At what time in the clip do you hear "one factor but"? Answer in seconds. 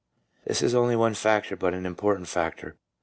0.95-1.75